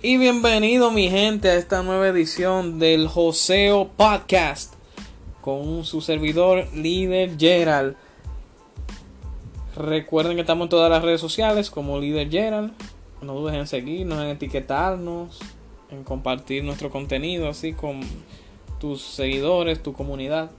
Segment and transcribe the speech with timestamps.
[0.00, 4.74] Y bienvenido mi gente a esta nueva edición del Joseo Podcast
[5.40, 7.96] con su servidor líder Gerald.
[9.74, 12.74] Recuerden que estamos en todas las redes sociales como líder Gerald.
[13.22, 15.40] No dudes en seguirnos, en etiquetarnos,
[15.90, 18.02] en compartir nuestro contenido así con
[18.78, 20.52] tus seguidores, tu comunidad,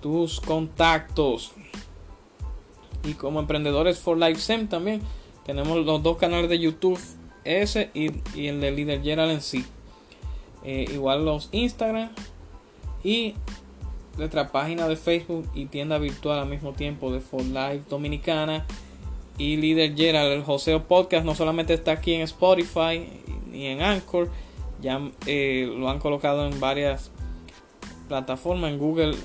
[0.00, 1.52] tus contactos.
[3.04, 5.02] Y como emprendedores for Life Sem también
[5.44, 6.98] tenemos los dos canales de YouTube
[7.48, 8.10] ese y,
[8.46, 9.64] el de Líder Gerald en sí.
[10.64, 12.10] Eh, igual los Instagram
[13.02, 13.34] y
[14.16, 18.66] nuestra página de Facebook y tienda virtual al mismo tiempo de For Life Dominicana
[19.38, 20.32] y Líder Gerald.
[20.32, 23.08] El Joseo Podcast no solamente está aquí en Spotify
[23.50, 24.28] ni en Anchor,
[24.82, 27.10] ya eh, lo han colocado en varias
[28.08, 28.72] plataformas.
[28.72, 29.16] En Google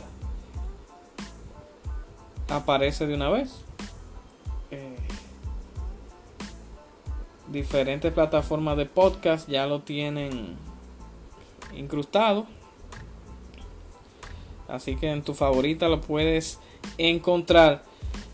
[2.49, 3.63] aparece de una vez.
[7.53, 10.57] Diferentes plataformas de podcast ya lo tienen
[11.77, 12.45] incrustado.
[14.67, 16.59] Así que en tu favorita lo puedes
[16.97, 17.83] encontrar.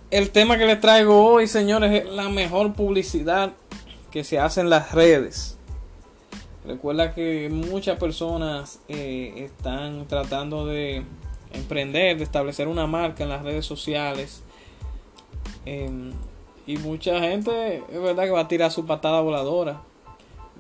[0.10, 3.52] El tema que les traigo hoy, señores, es la mejor publicidad
[4.10, 5.58] que se hace en las redes.
[6.66, 11.04] Recuerda que muchas personas eh, están tratando de
[11.54, 14.44] emprender, de establecer una marca en las redes sociales.
[15.66, 16.12] Em,
[16.70, 19.82] y mucha gente es verdad que va a tirar su patada voladora,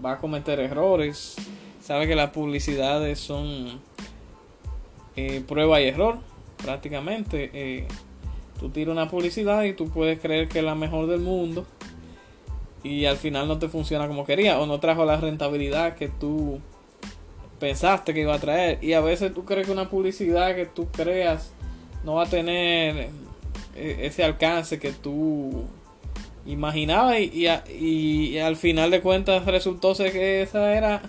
[0.03, 1.36] va a cometer errores,
[1.84, 3.80] sabe que las publicidades son
[5.16, 6.18] eh, prueba y error
[6.64, 7.52] prácticamente.
[7.53, 7.88] Eh,
[8.59, 11.68] tú tiras una publicidad y tú puedes creer que es la mejor del mundo
[12.81, 16.59] y al final no te funciona como quería o no trajo la rentabilidad que tú
[17.59, 20.88] pensaste que iba a traer y a veces tú crees que una publicidad que tú
[20.88, 21.52] creas
[22.03, 23.09] no va a tener
[23.76, 25.68] eh, ese alcance que tú
[26.52, 31.02] imaginaba y, y, al final de cuentas resultó ser que esa era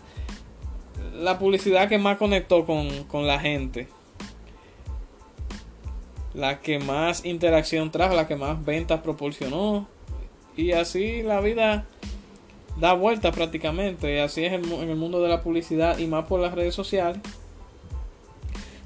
[1.15, 3.89] la publicidad que más conectó con, con la gente.
[6.35, 9.89] La que más interacción trajo, la que más ventas proporcionó.
[10.57, 11.87] Y así la vida
[12.79, 14.21] da vuelta prácticamente.
[14.21, 17.21] Así es en el mundo de la publicidad y más por las redes sociales.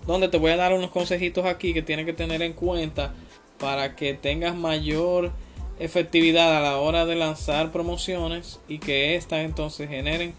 [0.07, 3.15] Donde te voy a dar unos consejitos aquí que tienes que tener en cuenta
[3.59, 5.33] para que tengas mayor
[5.79, 10.35] efectividad a la hora de lanzar promociones y que éstas entonces generen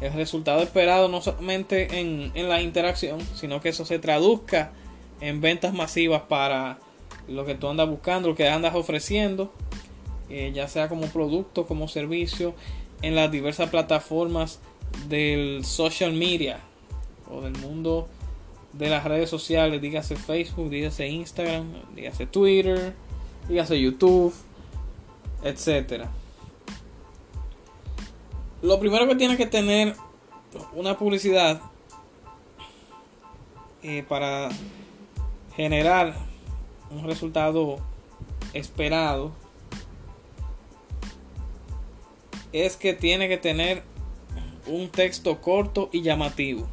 [0.00, 4.72] el resultado esperado no solamente en, la interacción, sino que eso se traduzca
[5.20, 6.78] en ventas masivas para
[7.28, 9.52] lo que tú andas buscando, lo que andas ofreciendo,
[10.30, 12.54] eh, ya sea como producto, como servicio,
[13.02, 14.60] en las diversas plataformas
[15.08, 16.60] del social media
[17.30, 18.08] o del mundo
[18.72, 22.94] de las redes sociales, dígase Facebook, dígase Instagram, dígase Twitter,
[23.48, 24.32] dígase YouTube
[25.42, 26.10] etcétera.
[28.62, 29.96] Lo primero que tiene que tener
[30.74, 31.60] una publicidad
[33.82, 34.50] eh, para
[35.56, 36.14] generar
[36.90, 37.78] un resultado
[38.52, 39.32] esperado
[42.52, 43.82] es que tiene que tener
[44.66, 46.68] un texto corto y llamativo.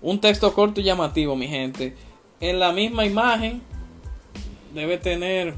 [0.00, 1.96] Un texto corto y llamativo, mi gente.
[2.40, 3.62] En la misma imagen
[4.74, 5.54] debe tener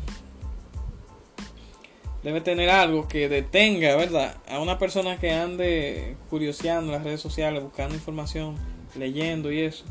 [2.23, 4.37] debe tener algo que detenga, ¿verdad?
[4.49, 8.57] A una persona que ande curioseando las redes sociales, buscando información,
[8.95, 9.85] leyendo y eso,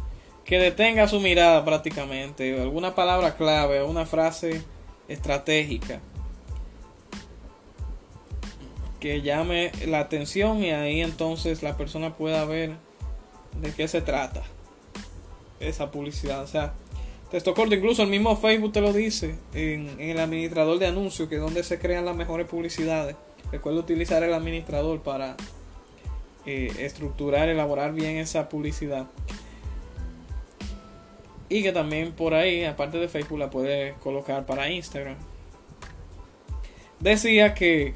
[0.45, 4.61] que detenga su mirada prácticamente, alguna palabra clave, una frase
[5.07, 6.01] estratégica.
[8.99, 12.75] que llame la atención y ahí entonces la persona pueda ver
[13.59, 14.43] de qué se trata
[15.59, 16.45] esa publicidad.
[16.47, 16.73] Sea,
[17.29, 21.35] texto corto, incluso el mismo Facebook te lo dice en, el administrador de anuncios, que
[21.35, 23.15] es donde se crean las mejores publicidades.
[23.51, 25.35] Recuerda utilizar el administrador para
[26.45, 29.07] eh, estructurar, elaborar bien esa publicidad.
[31.49, 35.15] Y que también por ahí, aparte de Facebook, la puedes colocar para Instagram.
[36.99, 37.93] Decía que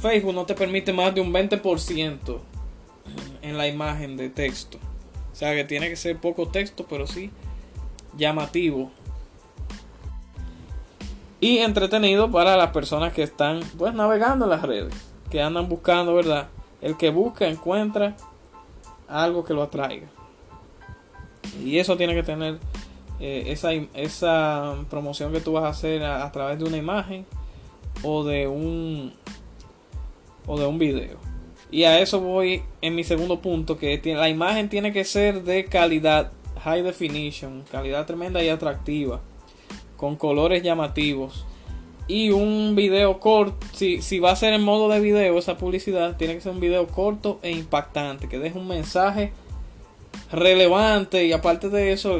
[0.00, 2.40] Facebook no te permite más de un 20%
[3.42, 4.78] en la imagen de texto.
[5.32, 7.30] O sea que tiene que ser poco texto, pero sí
[8.16, 8.90] llamativo.
[11.40, 14.94] Y entretenido para las personas que están pues navegando en las redes,
[15.30, 16.48] que andan buscando, ¿verdad?
[16.80, 18.16] El que busca encuentra
[19.08, 20.06] algo que lo atraiga.
[21.60, 22.58] Y eso tiene que tener
[23.18, 27.26] eh, esa, esa promoción que tú vas a hacer a través de una imagen
[28.04, 29.12] o de un
[30.46, 31.31] o de un video.
[31.72, 35.64] Y a eso voy en mi segundo punto, que la imagen tiene que ser de
[35.64, 36.30] calidad,
[36.62, 39.22] high definition, calidad tremenda y atractiva,
[39.96, 41.46] con colores llamativos.
[42.06, 46.18] Y un video corto, si, si va a ser en modo de video esa publicidad,
[46.18, 49.32] tiene que ser un video corto e impactante, que deje un mensaje
[50.30, 52.18] relevante y aparte de eso,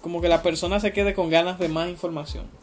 [0.00, 2.57] como que la persona se quede con ganas de más información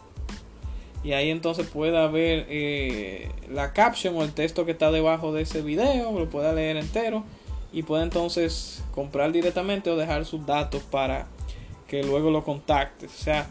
[1.05, 5.43] y ahí entonces pueda ver eh, la caption o el texto que está debajo de
[5.43, 7.23] ese video, lo pueda leer entero
[7.71, 11.27] y puede entonces comprar directamente o dejar sus datos para
[11.87, 13.05] que luego lo contacte.
[13.05, 13.45] O sea,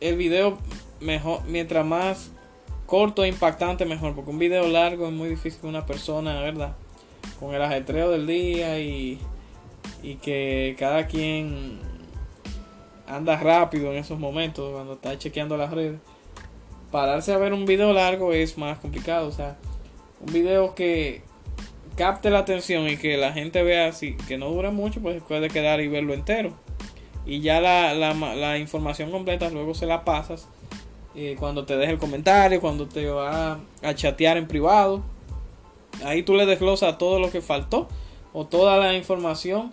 [0.00, 0.56] el video
[1.00, 2.30] mejor, mientras más
[2.86, 6.76] corto e impactante mejor, porque un video largo es muy difícil que una persona, ¿verdad?
[7.40, 9.18] Con el ajetreo del día y,
[10.00, 11.80] y que cada quien
[13.06, 16.00] anda rápido en esos momentos cuando está chequeando las redes.
[16.90, 19.28] Pararse a ver un video largo es más complicado.
[19.28, 19.56] O sea,
[20.20, 21.22] un video que
[21.96, 25.48] capte la atención y que la gente vea así, que no dura mucho, pues puede
[25.48, 26.52] quedar y verlo entero.
[27.24, 30.48] Y ya la, la, información completa luego se la pasas
[31.14, 35.02] eh, cuando te deje el comentario, cuando te va a chatear en privado.
[36.04, 37.88] Ahí tú le desglosas todo lo que faltó
[38.32, 39.72] o toda la información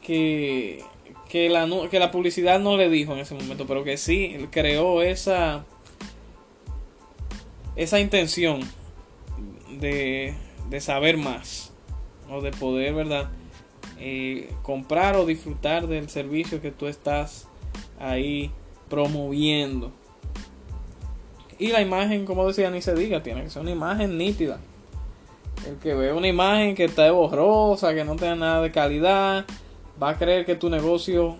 [0.00, 0.84] que,
[1.28, 5.02] que la, que la publicidad no le dijo en ese momento, pero que sí creó
[5.02, 5.64] esa,
[7.74, 8.60] esa intención
[9.80, 10.34] de,
[10.70, 11.72] de saber más
[12.30, 13.28] o de poder, ¿verdad?
[13.98, 17.48] Eh, comprar o disfrutar del servicio que tú estás
[17.98, 18.50] ahí
[18.88, 19.92] promoviendo.
[21.58, 24.60] Y la imagen, como decía, ni se diga, tiene que ser una imagen nítida.
[25.66, 29.46] El que ve una imagen que está borrosa, que no tenga nada de calidad,
[30.02, 31.36] va a creer que tu negocio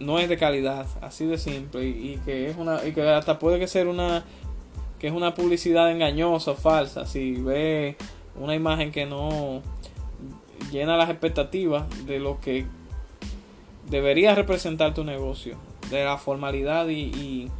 [0.00, 3.58] no es de calidad, así de simple, y, que es una, y que hasta puede
[3.58, 4.24] que ser una,
[4.98, 7.96] que es una publicidad engañosa, falsa, si ve
[8.36, 9.62] una imagen que no
[10.70, 12.66] llena las expectativas de lo que
[13.88, 15.56] debería representar tu negocio,
[15.90, 17.50] de la formalidad y, y,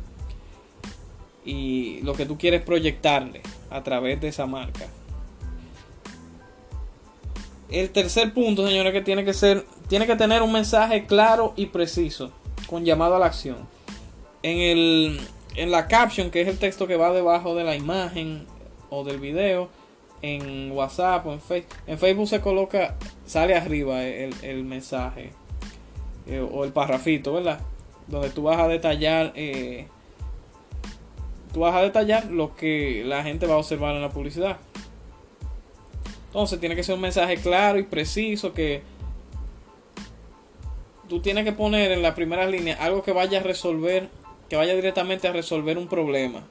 [1.45, 4.87] y lo que tú quieres proyectarle a través de esa marca.
[7.71, 11.67] El tercer punto, señores, que tiene que ser, tiene que tener un mensaje claro y
[11.67, 12.33] preciso,
[12.67, 13.69] con llamado a la acción.
[14.43, 15.21] En, el,
[15.57, 18.47] en la caption, que es el texto que va debajo de la imagen
[18.91, 19.69] o del video,
[20.23, 25.33] en WhatsApp o en Facebook, en Facebook se coloca, sale arriba el, mensaje
[26.27, 27.61] eh, o el parrafito, ¿verdad?
[28.07, 29.87] Donde tú vas a detallar, eh,
[31.53, 34.57] tú vas a detallar lo que la gente va a observar en la publicidad.
[36.29, 38.83] Entonces tiene que ser un mensaje claro y preciso que
[41.09, 44.09] tú tienes que poner en la primera línea algo que vaya a resolver,
[44.49, 46.47] que vaya directamente a resolver un problema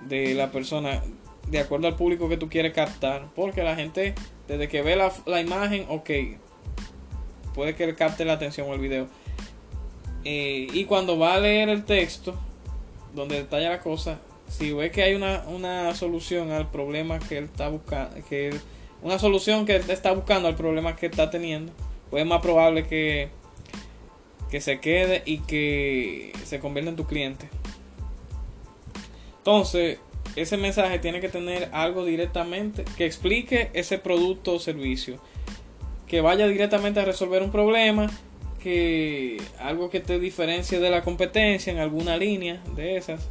[0.00, 1.02] de la persona
[1.48, 3.28] de acuerdo al público que tú quieres captar.
[3.34, 4.14] Porque la gente,
[4.48, 6.10] desde que ve la, imagen, ok,
[7.54, 9.08] puede que le capte la atención o el video.
[10.24, 12.38] Eh, y cuando va a leer el texto,
[13.14, 17.44] donde detalla la cosa, si ve que hay una, una solución al problema que él
[17.44, 18.54] está buscando, que
[19.02, 21.72] una solución que él está buscando al problema que está teniendo,
[22.10, 23.30] pues es más probable que,
[24.50, 27.48] que se quede y que se convierta en tu cliente.
[29.38, 29.98] Entonces,
[30.36, 35.18] ese mensaje tiene que tener algo directamente que explique ese producto o servicio,
[36.06, 38.10] que vaya directamente a resolver un problema,
[38.62, 43.26] que algo que te diferencie de la competencia en alguna línea de esas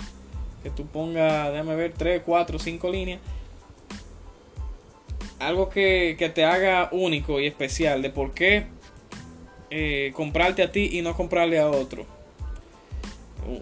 [0.64, 3.22] que tú pongas, déjame ver, 3, 4, 5 líneas.
[5.40, 8.66] Algo que, te haga único y especial de por qué
[9.70, 12.06] eh, comprarte a ti y no comprarle a otro.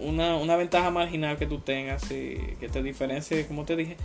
[0.02, 3.98] una, una ventaja marginal que tú tengas y que te diferencie, como te dije,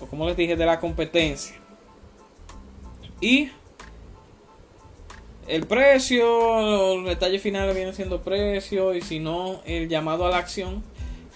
[0.00, 1.56] o como les dije, de la competencia.
[3.20, 3.50] Y
[5.48, 10.38] el precio, el detalle final viene siendo precio y si no, el llamado a la
[10.38, 10.82] acción,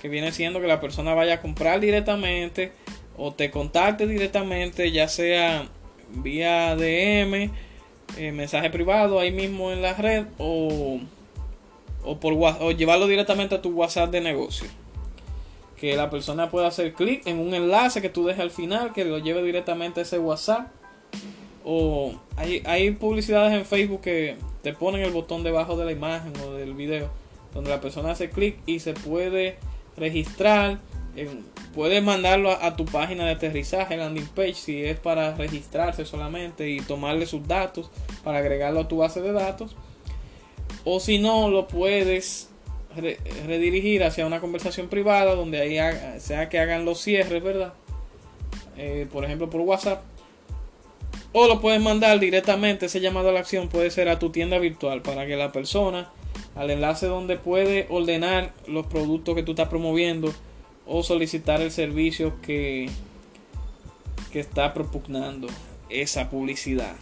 [0.00, 2.72] que viene siendo que la persona vaya a comprar directamente
[3.16, 5.68] o te contacte directamente, ya sea
[6.10, 7.50] vía DM,
[8.16, 10.98] eh, mensaje privado ahí mismo en la red o,
[12.04, 14.68] o, por, o llevarlo directamente a tu WhatsApp de negocio.
[15.78, 19.04] Que la persona pueda hacer clic en un enlace que tú dejes al final, que
[19.04, 20.68] lo lleve directamente a ese WhatsApp
[21.64, 26.32] o hay, hay publicidades en Facebook que te ponen el botón debajo de la imagen
[26.46, 27.10] o del video
[27.52, 29.56] donde la persona hace clic y se puede
[29.96, 30.78] registrar
[31.74, 36.80] puedes mandarlo a, tu página de aterrizaje landing page si es para registrarse solamente y
[36.80, 37.90] tomarle sus datos
[38.24, 39.76] para agregarlo a tu base de datos.
[40.84, 42.50] O si no lo puedes
[43.46, 47.74] redirigir hacia una conversación privada donde ahí sea que hagan los cierres verdad
[48.78, 50.02] eh, por ejemplo por whatsapp.
[51.32, 54.58] O lo puedes mandar directamente, ese llamado a la acción puede ser a tu tienda
[54.58, 56.10] virtual para que la persona
[56.54, 60.32] al enlace donde puede ordenar los productos que tú estás promoviendo
[60.86, 62.88] o solicitar el servicio que,
[64.32, 65.48] que está propugnando
[65.88, 66.94] esa publicidad.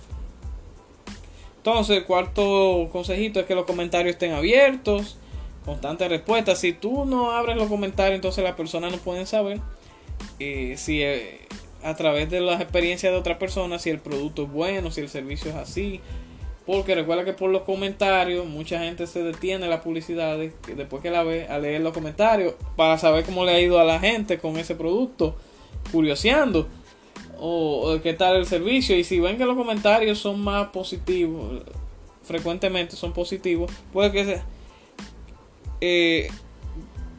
[1.59, 5.17] Entonces, el cuarto consejito es que los comentarios estén abiertos,
[5.65, 6.55] constante respuesta.
[6.57, 9.61] Si tú no abres los comentarios, entonces las personas no pueden saber
[10.39, 11.41] eh, si eh,
[11.83, 15.09] a través de las experiencias de otras personas si el producto es bueno, si el
[15.09, 16.01] servicio es así.
[16.67, 21.23] Porque recuerda que por los comentarios mucha gente se detiene la publicidad después que la
[21.23, 24.57] ve a leer los comentarios para saber cómo le ha ido a la gente con
[24.57, 25.37] ese producto,
[25.93, 26.67] curioseando
[27.39, 28.97] o, qué tal el servicio.
[28.97, 31.63] Y si ven que los comentarios son más positivos,
[32.23, 34.45] frecuentemente son positivos, puede que sea,
[35.83, 36.29] eh,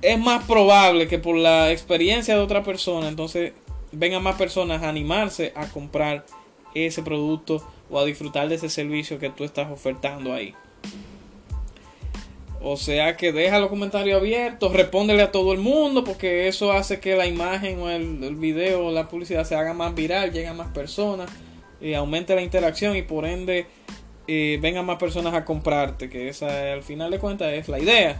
[0.02, 3.54] es más probable que por la experiencia de otra persona, entonces
[3.92, 6.26] vengan más personas a animarse a comprar
[6.74, 10.54] ese producto o a disfrutar de ese servicio que tú estás ofertando ahí.
[12.62, 17.00] O sea que deja los comentarios abiertos, respóndele a todo el mundo porque eso hace
[17.00, 20.54] que la imagen o el, video o la publicidad se haga más viral, llegue a
[20.56, 21.30] más personas,
[21.80, 23.68] y aumente la interacción y por ende
[24.28, 28.20] eh, vengan más personas a comprarte, que esa al final de cuentas es la idea.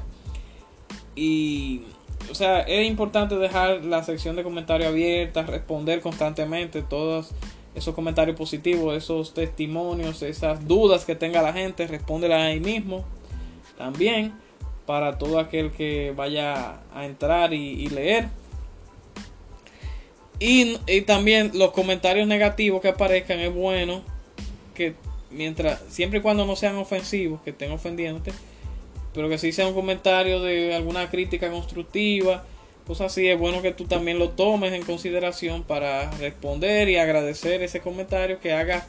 [1.16, 1.82] Y
[2.30, 7.32] o sea, es importante dejar la sección de comentarios abierta, responder constantemente todos
[7.76, 13.06] esos comentarios positivos, esos testimonios, esas dudas que tenga la gente, respóndelas ahí mismo.
[13.78, 14.34] También
[14.86, 18.30] para todo aquel que vaya a entrar y, leer.
[20.40, 24.04] Y, también los comentarios negativos que aparezcan es bueno
[24.74, 24.96] que
[25.32, 28.32] mientras siempre y cuando no sean ofensivos, que estén ofendiéndote,
[29.14, 32.46] pero que si sea un comentario de alguna crítica constructiva,
[32.86, 37.64] pues así es bueno que tú también lo tomes en consideración para responder y agradecer
[37.64, 38.86] ese comentario que haga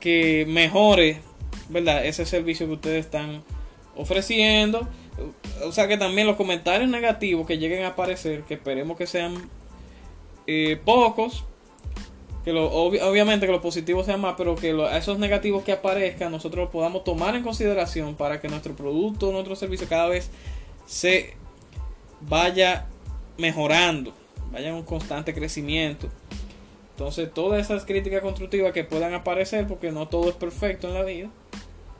[0.00, 1.20] que mejore,
[1.68, 2.04] ¿verdad?
[2.04, 3.42] Ese servicio que ustedes están
[3.96, 4.88] ofreciendo.
[5.64, 9.48] O sea que también los comentarios negativos que lleguen a aparecer, que esperemos que sean
[10.46, 11.44] eh, pocos,
[12.44, 16.64] que lo, obviamente que los positivos sean más, pero que esos negativos que aparezcan nosotros
[16.64, 20.30] los podamos tomar en consideración para que nuestro producto, nuestro servicio cada vez
[20.86, 21.34] se
[22.20, 22.86] vaya
[23.38, 24.12] mejorando,
[24.52, 26.08] vaya en un constante crecimiento.
[26.90, 31.02] Entonces todas esas críticas constructivas que puedan aparecer, porque no todo es perfecto en la
[31.02, 31.28] vida,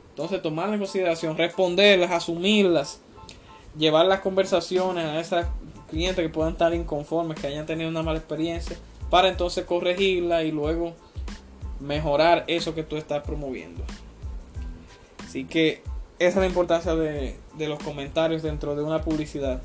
[0.09, 3.01] entonces tomarlas en consideración, responderlas, asumirlas,
[3.77, 5.47] llevar las conversaciones a esas
[5.89, 8.77] clientes que puedan estar inconformes, que hayan tenido una mala experiencia
[9.09, 10.93] para entonces corregirla y luego
[11.79, 13.83] mejorar eso que tú estás promoviendo.
[15.23, 15.81] Así que
[16.17, 19.61] esa es la importancia de, los comentarios dentro de una publicidad.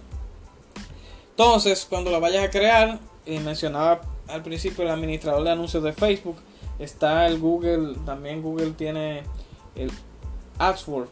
[1.42, 5.94] Entonces, cuando la vayas a crear, eh, mencionaba al principio el administrador de anuncios de
[5.94, 6.36] Facebook,
[6.78, 9.22] está el Google, también Google tiene
[9.74, 9.90] el
[10.58, 11.10] AdWords.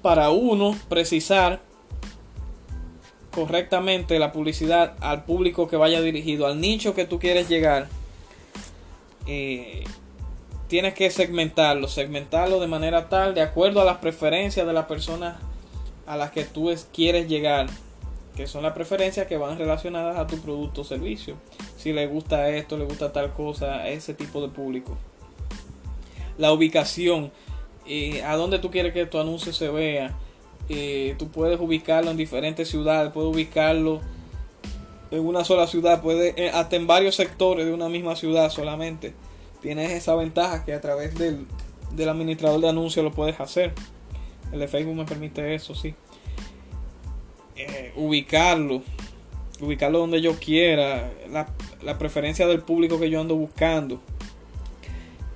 [0.00, 1.60] Para uno precisar
[3.34, 7.88] correctamente la publicidad al público que vaya dirigido, al nicho que tú quieres llegar,
[9.26, 9.84] eh,
[10.68, 15.36] tienes que segmentarlo, segmentarlo de manera tal, de acuerdo a las preferencias de las personas
[16.06, 17.66] a las que tú quieres llegar,
[18.36, 21.36] que son las preferencias que van relacionadas a tu producto o servicio.
[21.76, 24.96] Si le gusta esto, le gusta tal cosa, ese tipo de público.
[26.38, 27.30] La ubicación,
[27.86, 30.16] eh, a dónde tú quieres que tu anuncio se vea,
[30.68, 34.00] eh, tú puedes ubicarlo en diferentes ciudades, puedes ubicarlo
[35.10, 39.12] en una sola ciudad, puede eh, hasta en varios sectores de una misma ciudad solamente.
[39.60, 41.46] Tienes esa ventaja que a través del,
[41.92, 43.74] del administrador de anuncios lo puedes hacer.
[44.52, 45.94] El de Facebook me permite eso, sí.
[47.96, 48.82] Ubicarlo,
[49.60, 51.48] ubicarlo donde yo quiera, la,
[51.82, 54.00] la, preferencia del público que yo ando buscando.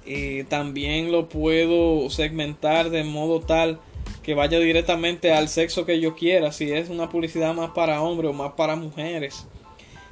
[0.05, 3.81] Eh, también lo puedo segmentar de modo tal
[4.23, 8.31] que vaya directamente al sexo que yo quiera, si es una publicidad más para hombres
[8.31, 9.47] o más para mujeres.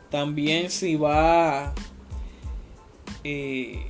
[0.09, 1.75] También si va
[3.25, 3.87] eh,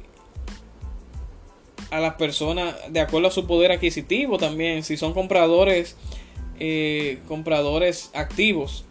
[1.90, 5.96] a las personas de acuerdo a su poder adquisitivo también, si son compradores,
[6.58, 8.84] eh, compradores activos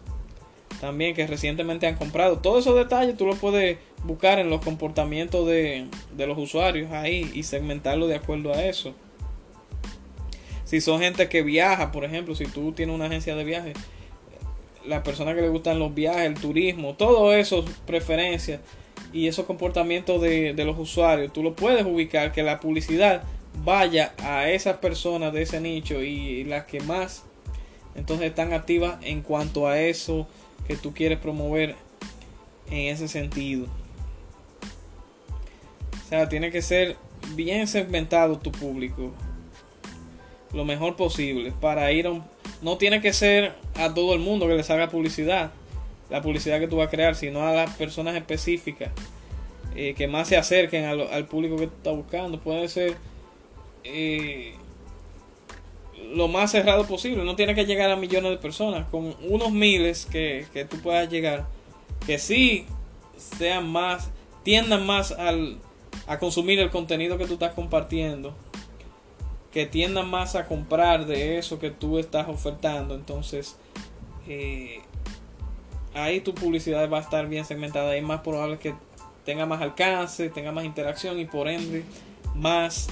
[0.80, 2.38] también que recientemente han comprado.
[2.38, 7.30] Todos esos detalles tú los puedes buscar en los comportamientos de, de los usuarios ahí
[7.32, 8.94] y segmentarlo de acuerdo a eso.
[10.64, 13.76] Si son gente que viaja, por ejemplo, si tú tienes una agencia de viajes,
[14.86, 18.60] las personas que le gustan los viajes, el turismo, todo eso, preferencias
[19.12, 23.22] y esos comportamientos de, los usuarios, tú lo puedes ubicar que la publicidad
[23.64, 27.24] vaya a esas personas de ese nicho y, las que más
[27.94, 30.26] entonces están activas en cuanto a eso
[30.66, 31.76] que tú quieres promover
[32.70, 33.66] en ese sentido.
[36.04, 36.96] O sea, tiene que ser
[37.34, 39.12] bien segmentado tu público.
[40.52, 41.52] Lo mejor posible.
[41.60, 42.24] Para ir a un...
[42.62, 45.52] No tiene que ser a todo el mundo que les haga publicidad
[46.10, 48.90] la publicidad que tú vas a crear, sino a las personas específicas
[49.74, 52.40] eh, que más se acerquen al, público que tú estás buscando.
[52.40, 52.96] Puede ser
[53.82, 54.54] eh,
[56.14, 57.24] lo más cerrado posible.
[57.24, 58.88] No tiene que llegar a millones de personas.
[58.90, 61.46] Con unos miles que, que tú puedas llegar,
[62.06, 62.66] que sí
[63.16, 64.10] sean más,
[64.42, 65.58] tiendan más al,
[66.06, 68.34] a consumir el contenido que tú estás compartiendo.
[69.52, 72.94] Que tiendan más a comprar de eso que tú estás ofertando.
[72.94, 73.56] Entonces,
[74.26, 74.80] eh,
[75.94, 77.94] ahí tu publicidad va a estar bien segmentada.
[77.96, 78.74] es más probable que
[79.24, 81.84] tenga más alcance, tenga más interacción y por ende
[82.34, 82.88] más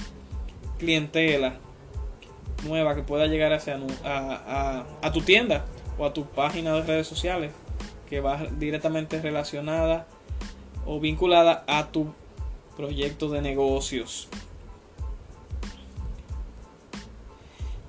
[0.79, 1.59] clientela
[2.63, 5.65] nueva que pueda llegar hacia, a, tu tienda
[5.97, 7.51] o a tu página de redes sociales
[8.09, 10.07] que va directamente relacionada
[10.85, 12.13] o vinculada a tu
[12.75, 14.27] proyecto de negocios.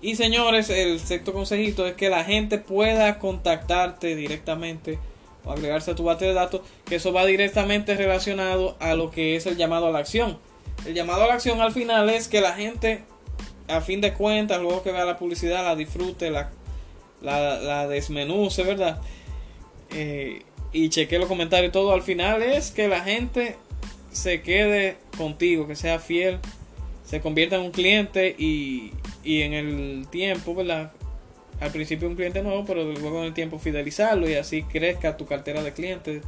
[0.01, 4.99] Y señores, el sexto consejito es que la gente pueda contactarte directamente
[5.45, 9.37] o agregarse a tu base de datos, que eso va directamente relacionado a lo que
[9.37, 10.39] es el llamado a la acción.
[10.87, 13.05] El llamado a la acción al final es que la gente,
[13.69, 16.51] a fin de cuentas, luego que vea la publicidad, la disfrute, la,
[17.23, 19.01] la, desmenuce, ¿verdad?
[19.91, 21.93] Eh, y cheque los comentarios y todo.
[21.93, 23.57] Al final es que la gente
[24.13, 26.39] se quede contigo, que sea fiel,
[27.05, 30.93] se convierta en un cliente y, y en el tiempo, ¿verdad?
[31.61, 35.27] Al principio un cliente nuevo, pero luego en el tiempo fidelizarlo y así crezca tu
[35.27, 36.23] cartera de clientes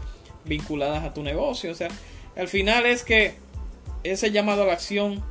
[0.45, 1.73] vinculadas a tu negocio.
[1.73, 1.89] O sea,
[2.37, 3.35] al final es que
[4.05, 5.23] ese llamado a la acción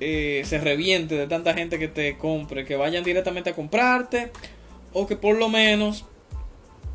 [0.00, 4.30] eh, se reviente de tanta gente que te compre, que vayan directamente a comprarte
[4.92, 6.04] o que por lo menos,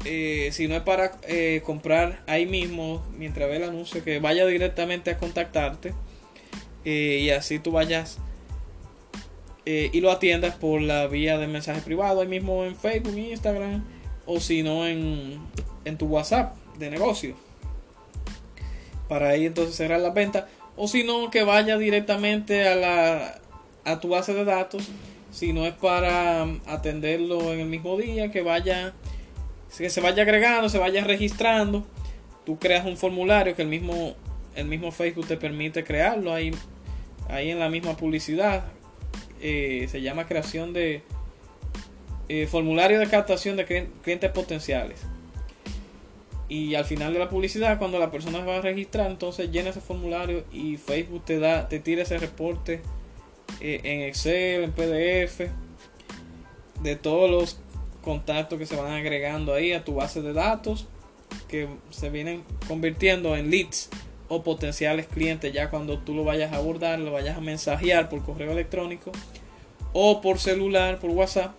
[0.06, 4.46] eh, si no es para eh, comprar ahí mismo, mientras ve el anuncio, que vaya
[4.46, 5.94] directamente a contactarte
[6.86, 8.20] y así tú vayas
[9.66, 13.86] y lo atiendas por la vía de mensaje privado, ahí mismo en Facebook, Instagram,
[14.26, 15.40] o si no en,
[15.86, 17.36] en tu WhatsApp de negocio.
[19.08, 20.48] Para ahí entonces cerrar la venta.
[20.76, 23.42] O si no, que vaya directamente a, la,
[23.86, 24.90] a tu base de datos.
[25.32, 28.94] Si no es para atenderlo en el mismo día, que vaya,
[29.76, 31.86] que se vaya agregando, se vaya registrando.
[32.46, 34.16] Tú creas un formulario que el mismo,
[34.56, 36.52] el mismo Facebook te permite crearlo ahí,
[37.30, 38.66] ahí en la misma publicidad
[39.42, 41.04] eh, se llama creación de
[42.30, 45.02] eh, formulario de captación de clientes potenciales.
[46.54, 49.82] Y al final de la publicidad, cuando la persona va a registrar, entonces llena ese
[49.82, 52.80] formulario y Facebook te da, te tira ese reporte
[53.60, 55.50] eh, en Excel, en PDF,
[56.84, 57.58] de todos los
[58.04, 60.86] contactos que se van agregando ahí a tu base de datos,
[61.48, 63.90] que se vienen convirtiendo en leads
[64.28, 68.24] o potenciales clientes ya cuando tú lo vayas a abordar, lo vayas a mensajear por
[68.24, 69.12] correo electrónico
[69.92, 71.56] o por celular, por WhatsApp.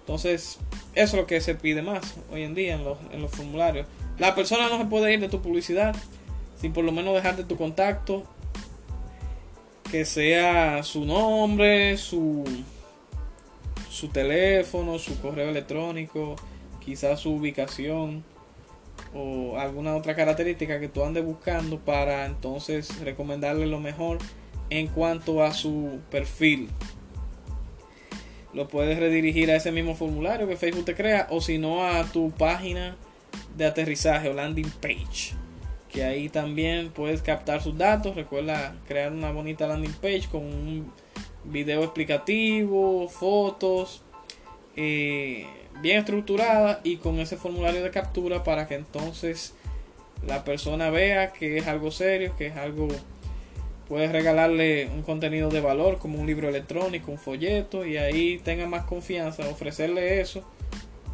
[0.00, 0.58] Entonces,
[0.94, 3.86] eso es lo que se pide más hoy en día en los, en los formularios.
[4.20, 5.96] La persona no se puede ir de tu publicidad
[6.60, 8.24] sin por lo menos dejarte tu contacto,
[9.90, 12.44] que sea su nombre, su,
[13.88, 16.36] su teléfono, su correo electrónico,
[16.84, 18.22] quizás su ubicación
[19.14, 24.18] o alguna otra característica que tú andes buscando para entonces recomendarle lo mejor
[24.68, 26.68] en cuanto a su perfil.
[28.52, 32.04] Lo puedes redirigir a ese mismo formulario que Facebook te crea o si no a
[32.04, 32.98] tu página
[33.56, 35.34] de aterrizaje o landing page.
[35.88, 38.14] Que ahí también puedes captar sus datos.
[38.14, 40.92] Recuerda crear una bonita landing page con un
[41.44, 44.02] video explicativo, fotos
[44.76, 45.46] eh,
[45.82, 49.54] bien estructurada y con ese formulario de captura para que entonces
[50.26, 52.88] la persona vea que es algo serio, que es algo
[53.88, 58.66] puedes regalarle un contenido de valor como un libro electrónico, un folleto y ahí tenga
[58.66, 60.44] más confianza, ofrecerle eso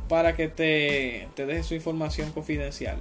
[0.08, 2.98] para que te, te deje su información confidencial.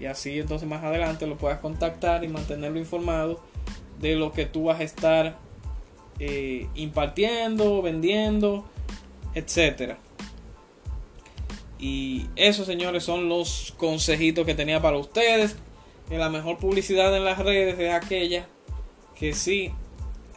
[0.00, 3.40] Y así entonces más adelante lo puedas contactar y mantenerlo informado
[4.00, 5.38] de lo que tú vas a estar
[6.18, 8.64] eh, impartiendo, vendiendo,
[9.34, 9.98] etcétera.
[11.78, 15.56] Y eso, señores, son los consejitos que tenía para ustedes.
[16.08, 18.46] Que la mejor publicidad en las redes es aquella
[19.18, 19.72] que sí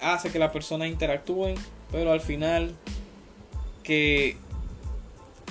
[0.02, 1.56] hace que las personas interactúen,
[1.92, 2.76] pero al final
[3.84, 4.38] que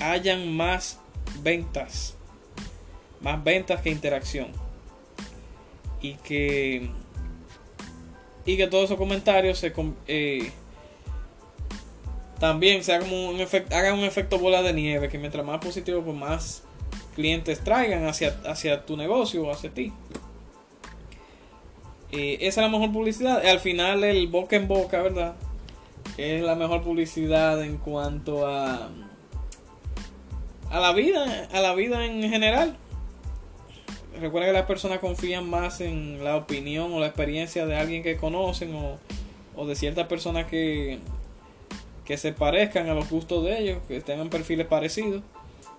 [0.00, 1.00] hayan más
[1.42, 2.16] ventas,
[3.20, 4.48] más ventas que interacción.
[6.00, 6.90] Y que
[8.46, 9.72] y que todos esos comentarios se
[10.06, 10.50] eh,
[12.38, 16.02] también sea como un efecto, hagan un efecto bola de nieve, que mientras más positivo,
[16.02, 16.62] pues más
[17.14, 19.92] clientes traigan hacia, hacia tu negocio o hacia ti.
[22.12, 23.44] Eh, esa es la mejor publicidad.
[23.44, 25.36] Al final el boca en boca, ¿verdad?
[26.16, 28.90] Es la mejor publicidad en cuanto a
[30.74, 32.76] a la vida, a la vida en general.
[34.20, 38.16] Recuerda que las personas confían más en la opinión o la experiencia de alguien que
[38.16, 38.98] conocen o,
[39.54, 40.98] o de ciertas personas que,
[42.04, 45.22] que se parezcan a los gustos de ellos, que tengan perfiles parecidos.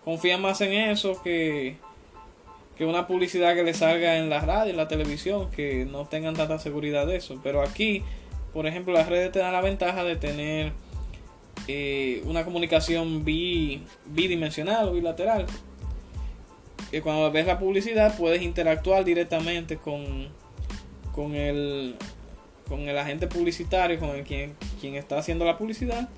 [0.06, 1.76] Confían más en eso que,
[2.78, 6.36] que una publicidad que le salga en la radio, en la televisión, que no tengan
[6.36, 7.38] tanta seguridad de eso.
[7.44, 8.02] Pero aquí,
[8.54, 10.72] por ejemplo, las redes te dan la ventaja de tener
[11.68, 15.46] eh, una comunicación bidimensional o bilateral.
[16.92, 20.30] Que cuando ves la publicidad puedes interactuar directamente con,
[21.14, 21.96] con, el,
[22.68, 26.10] con el agente publicitario, con el quien, quien está haciendo la publicidad.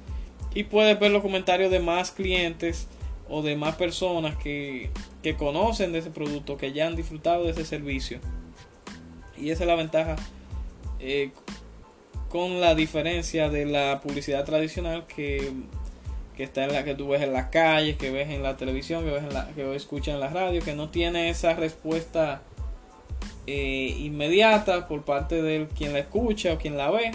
[0.54, 2.88] Y puedes ver los comentarios de más clientes
[3.30, 4.90] o de más personas que,
[5.24, 8.20] que conocen de ese producto, que ya han disfrutado de ese servicio.
[9.38, 10.16] Y esa es la ventaja
[11.00, 11.32] eh,
[12.30, 15.52] con la diferencia de la publicidad tradicional que,
[16.36, 19.04] que, está en la que tú ves en las calles, que ves en la televisión,
[19.06, 22.42] que ves en la, que escuchas en la radio, que no tiene esa respuesta
[23.46, 27.12] eh, inmediata por parte de quien la escucha o quien la ve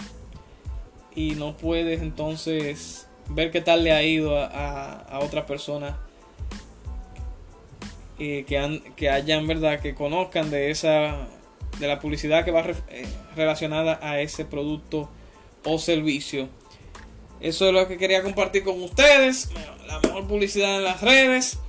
[1.15, 5.97] y no puedes entonces ver qué tal le ha ido a, a, otra persona
[8.19, 9.79] eh, que, han, que hayan, ¿verdad?
[9.79, 11.27] Que conozcan de esa
[11.79, 15.09] de la publicidad que va eh, relacionada a ese producto
[15.63, 16.49] o servicio.
[17.39, 19.49] Eso es lo que quería compartir con ustedes.
[19.87, 21.59] La mejor publicidad en las redes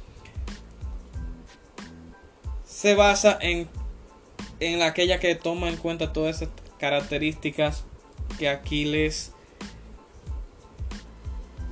[2.65, 3.69] se basa en,
[4.61, 7.85] en aquella que toma en cuenta todas esas características
[8.39, 9.33] que aquí les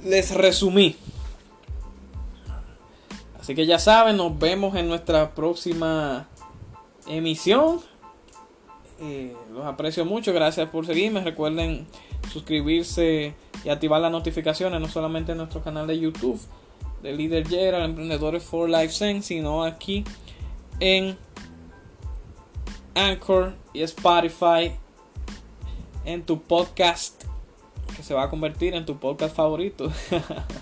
[0.05, 0.97] les resumí.
[3.41, 6.29] Así que ya saben, nos vemos en nuestra próxima
[7.07, 7.81] emisión.
[9.53, 11.23] Los aprecio mucho, gracias por seguirme.
[11.23, 11.87] Recuerden
[12.33, 16.41] suscribirse y activar las notificaciones, no solamente en nuestro canal de YouTube
[17.03, 20.05] de Líder Gerald, Emprendedores for Life Sense, sino aquí
[20.81, 21.17] en
[22.95, 24.73] Anchor y Spotify
[26.05, 27.25] en tu podcast
[27.97, 29.93] que se va a convertir en tu podcast favorito.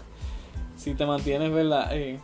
[0.76, 1.50] si te mantienes
[1.92, 2.18] eh,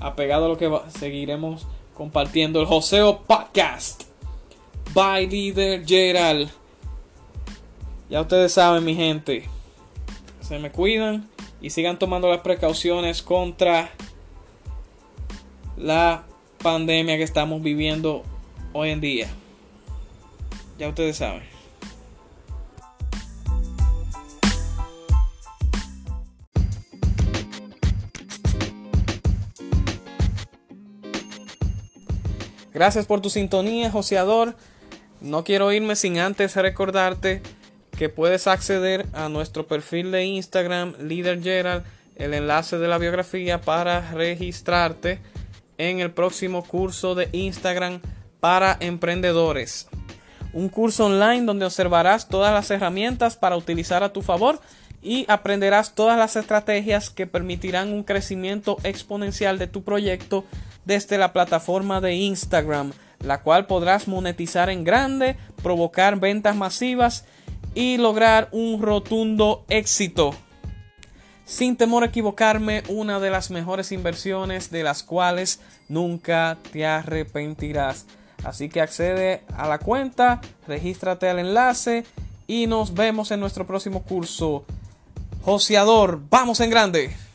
[0.00, 4.15] apegado a lo que seguiremos compartiendo el Joseo Podcast.
[4.96, 6.48] Bye, líder Gerald.
[8.08, 9.44] Ya ustedes saben, mi gente.
[10.40, 11.28] Se me cuidan
[11.60, 13.90] y sigan tomando las precauciones contra
[15.76, 16.24] la
[16.62, 18.22] pandemia que estamos viviendo
[18.72, 19.28] hoy en día.
[20.78, 21.42] Ya ustedes saben.
[32.72, 34.56] Gracias por tu sintonía, joseador.
[35.26, 37.42] No quiero irme sin antes recordarte
[37.98, 41.82] que puedes acceder a nuestro perfil de Instagram, Leader Gerald,
[42.14, 45.18] el enlace de la biografía para registrarte
[45.78, 48.00] en el próximo curso de Instagram
[48.38, 49.88] para emprendedores.
[50.52, 54.60] Un curso online donde observarás todas las herramientas para utilizar a tu favor
[55.02, 60.44] y aprenderás todas las estrategias que permitirán un crecimiento exponencial de tu proyecto
[60.84, 67.24] desde la plataforma de Instagram, la cual podrás monetizar en grande, provocar ventas masivas
[67.74, 70.34] y lograr un rotundo éxito.
[71.44, 78.06] Sin temor a equivocarme, una de las mejores inversiones de las cuales nunca te arrepentirás.
[78.44, 82.04] Así que accede a la cuenta, regístrate al enlace
[82.46, 84.64] y nos vemos en nuestro próximo curso.
[85.42, 87.25] Joseador, vamos en grande.